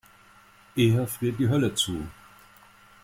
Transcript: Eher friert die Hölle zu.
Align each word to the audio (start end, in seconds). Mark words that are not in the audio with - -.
Eher 0.75 1.05
friert 1.05 1.37
die 1.37 1.47
Hölle 1.47 1.75
zu. 1.75 2.07